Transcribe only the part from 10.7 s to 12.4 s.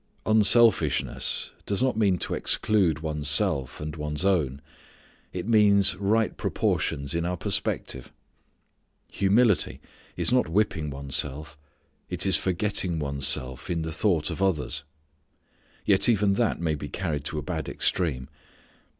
one's self. It is